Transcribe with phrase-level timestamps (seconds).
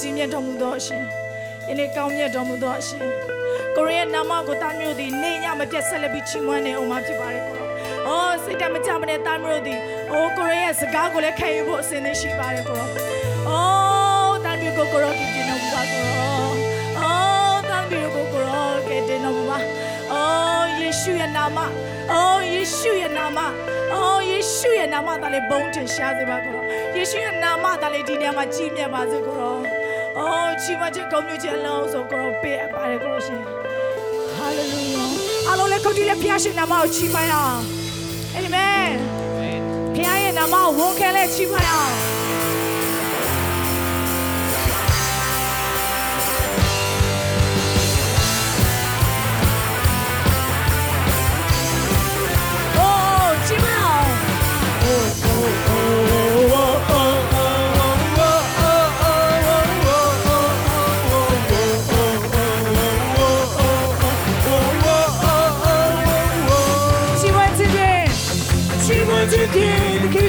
[0.00, 1.02] ကြီးမြတ်တော်မူသောအရှင်
[1.68, 3.04] ယနေ့ကောင်းမြတ်တော်မူသောအရှင်
[3.76, 7.66] ကိုရီးယားနာမကိုသားမျိုးသည်နေညမပြတ်ဆက်လက်ပြီးချီးမွမ်းနေအောင်မှာဖြစ်ပါတယ်ကိုရော
[8.06, 9.78] အော်စိတ်တမကြမနဲ့သားမျိုးသည်
[10.12, 12.88] အိုးကိုရီးယားစကားကိုလည်းခံယူဖို့အစဉ်သင့်ရှိပါတယ်ကိုရော
[13.48, 16.48] အော်သားမျိုးကိုကိုရောကြည့်နေတော့ပါကိုရော
[17.00, 19.58] အော်သားမျိုးကိုကိုရောကဲတင်တော့ပါ
[20.12, 21.58] အော်ယေရှုရဲ့နာမ
[22.12, 23.38] အော်ယေရှုရဲ့နာမ
[23.94, 26.64] အော်ယေရှုရဲ့နာမသားလေးဘုန်းတင်ရှားစေပါကိုရော
[26.96, 29.49] ယေရှုရဲ့နာမသားလေးဒီနေရာမှာကြီးမြတ်ပါစေကိုရော
[30.20, 33.40] အော်ချီးမွမ်းခြင်းကောင်းမြတ်ခြင်းအလုံးစုံကိုရောပေးအပ်ပါတယ်ကိုရောရှင်
[34.36, 35.04] ဟာလေလုယာ
[35.50, 37.60] အလုံးလည်းခုတ်တီးလည်းဖျားရှင်နာမကိုချီးမွမ်းအောင်
[38.34, 38.88] အာမင်
[39.96, 42.09] ဖျားရဲ့နာမကိုဝန်ခံလဲချီးမွမ်းအောင်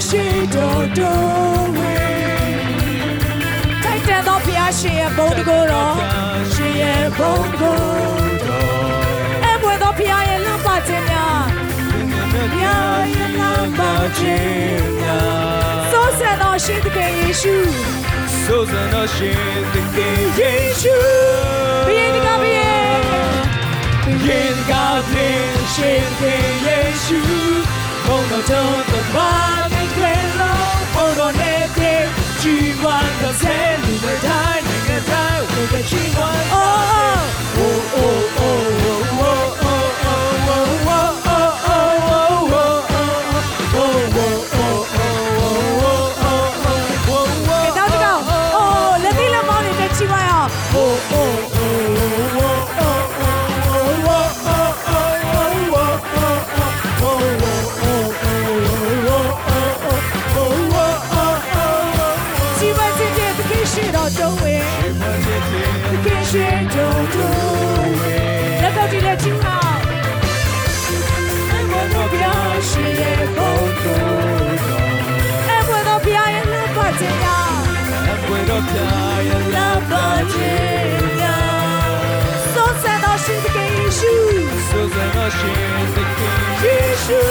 [0.00, 0.16] 祈
[0.48, 0.56] 祷
[0.94, 1.04] 中，
[3.82, 5.74] 抬头到彼岸，心的风鼓动，
[6.50, 7.18] 心的风
[7.52, 8.48] 鼓动。
[9.42, 10.12] 哎，我到彼岸
[10.42, 11.12] 能看见吗？
[12.32, 12.58] 看见
[13.36, 13.46] 吗？
[13.52, 13.78] 能看
[14.16, 14.18] 见
[15.02, 15.06] 吗？
[15.90, 17.42] 菩萨的心在跟耶稣，
[18.48, 19.18] 菩萨的心
[19.70, 19.98] 在跟
[20.38, 20.40] 耶
[20.74, 20.82] 稣。
[21.86, 21.88] 别
[22.24, 22.48] 看别
[24.66, 24.72] 看，
[25.68, 25.76] 心
[26.18, 26.22] 跟
[26.64, 27.08] 耶稣，
[28.08, 29.18] 梦到就到吧。
[31.20, 32.08] connected
[32.40, 34.69] G1 does anyway time
[86.62, 87.29] Jésus.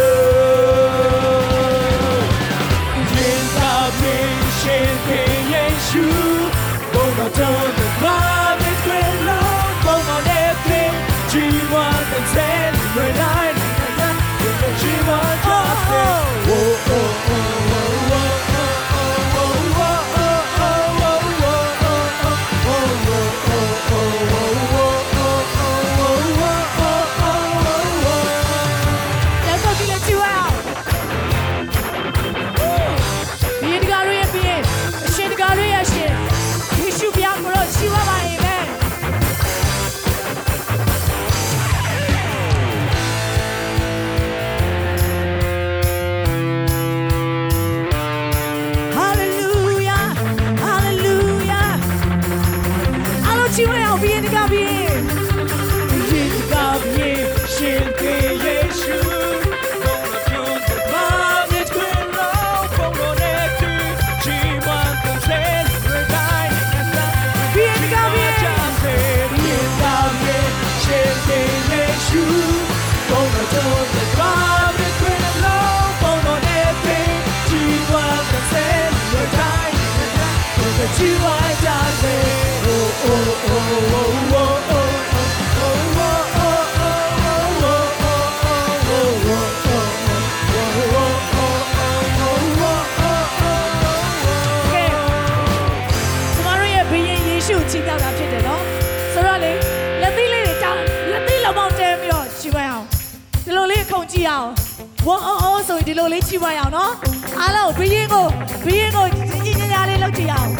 [106.09, 106.94] ဆိုရင်ဒီလိုလေးချီးမွမ်းအောင်နော်
[107.39, 108.25] အားလုံးဘီရင်ကို
[108.65, 110.51] ဘီရင်ကိုကြီးကြီးညာညာလေးလုပ်ကြည့်အောင်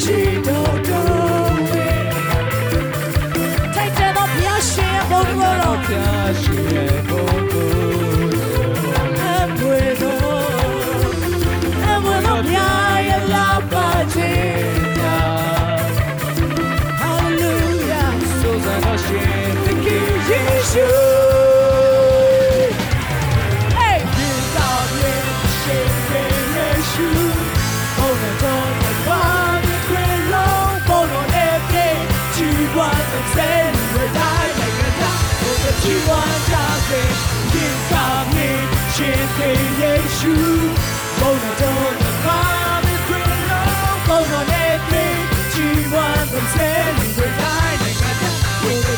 [0.00, 0.39] Hoje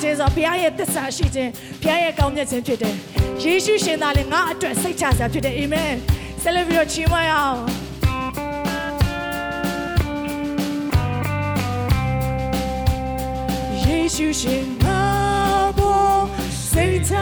[0.00, 2.86] 建造平安的得胜世界，平安给我们解决的，
[3.40, 5.98] 耶稣是那灵阿主的圣子啊，主的，amen。
[6.42, 7.58] 再来一遍，起摩呀。
[13.86, 14.48] 耶稣是
[14.78, 17.14] 那我圣子。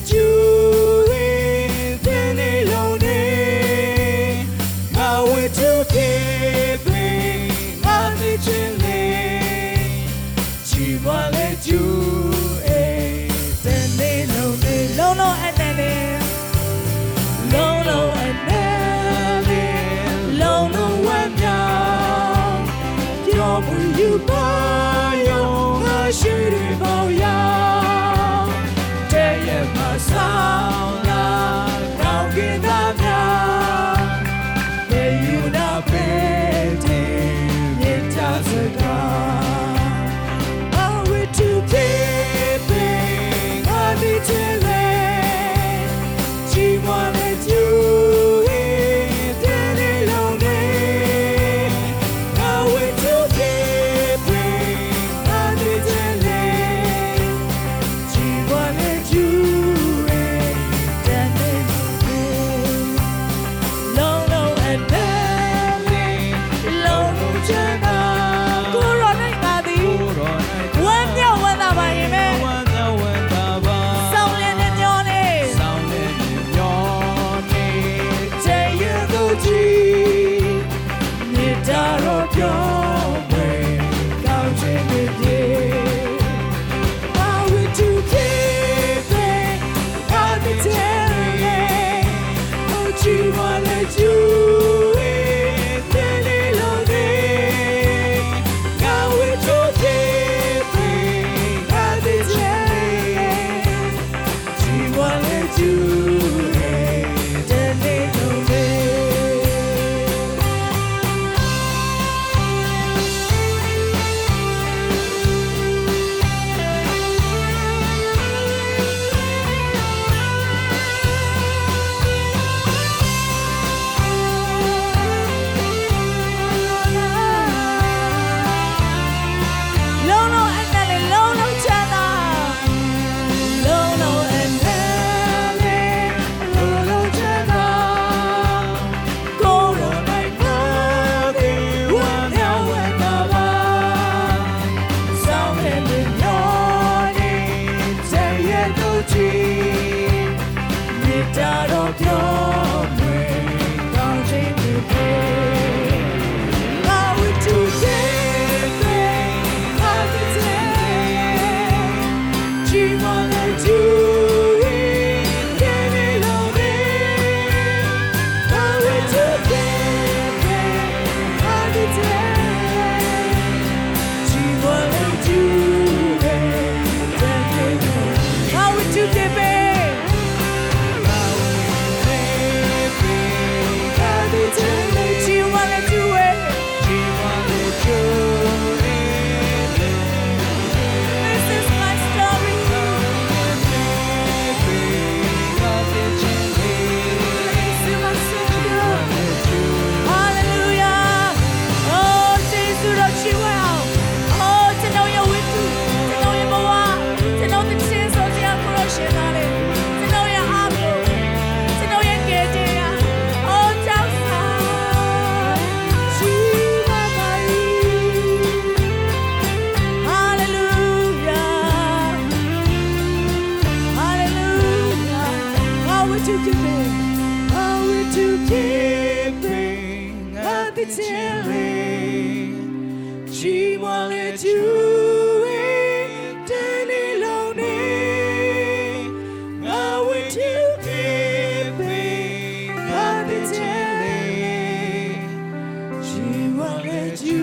[0.00, 0.37] You.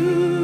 [0.05, 0.34] you.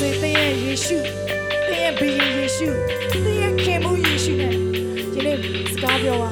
[0.00, 0.98] မိတ်ဆွေသင်ရဲ့ယေရှု
[1.68, 2.68] သင်ရဲ့ဘီရင်ယေရှု
[3.24, 4.52] သင်ရဲ့ခင်မှုယေရှုနဲ့
[5.12, 5.36] ဒီနေ့
[5.72, 6.30] စကားပြောပါ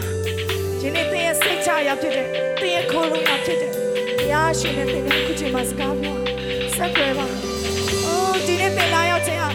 [0.81, 2.27] ဒီနေ့သင်ရဲ့စိတ်ချရဖြစ်တဲ့
[2.61, 3.71] သင်ရဲ့ခိုးလုံးရဖြစ်တဲ့
[4.19, 6.17] ဘုရားရှင်နဲ့သင်ရဲ့အခုချိန်မှာစကားပြော
[6.77, 7.27] ဆက်သွယ်ပါ
[8.05, 9.49] အိုးဒီနေ့သင်လာရောက်ခြင်းဟာ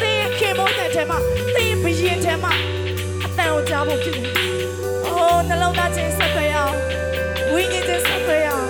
[0.00, 1.18] သင်ရဲ့ခင်မှုတဲ့ထဲမှာ
[1.54, 2.52] သင်ရဲ့ဘီရင်ထဲမှာ
[3.24, 4.28] အတန်ကိုကြားဖို့ဖြစ်တယ်
[5.06, 6.74] အိုးနှလုံးသားချင်းဆက်သွယ်ရအောင်
[7.52, 8.68] ဝိညာဉ်ချင်းဆက်သွယ်ရအောင်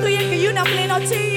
[0.00, 1.29] သူရဲ့ကယူနာပလင်တော်ချင်း